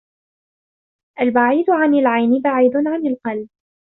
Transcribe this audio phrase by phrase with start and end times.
[1.21, 3.49] البعيد عن العين بعيد عن القلب